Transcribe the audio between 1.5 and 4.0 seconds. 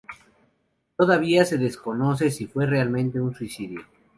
desconoce si fue realmente un suicidio.